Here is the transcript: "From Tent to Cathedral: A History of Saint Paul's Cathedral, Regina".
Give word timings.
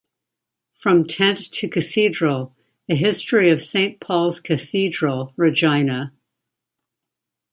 "From 0.73 1.05
Tent 1.05 1.37
to 1.53 1.69
Cathedral: 1.69 2.55
A 2.89 2.95
History 2.95 3.51
of 3.51 3.61
Saint 3.61 3.99
Paul's 3.99 4.39
Cathedral, 4.39 5.31
Regina". 5.37 6.11